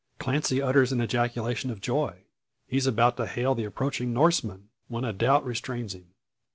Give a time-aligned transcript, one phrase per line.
[0.17, 2.23] Clancy utters an ejaculation of joy.
[2.67, 6.15] He is about to hail the approaching Norseman, when a doubt restrains him.